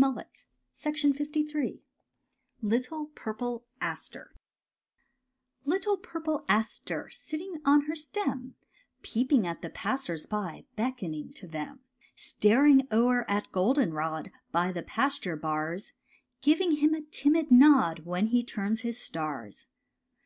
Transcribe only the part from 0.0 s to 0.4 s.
We bloomed